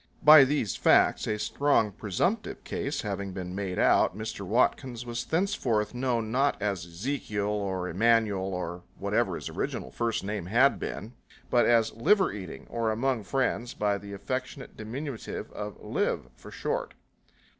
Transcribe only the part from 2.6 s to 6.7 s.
case having been made out, Mr. Watkins was thenceforth known not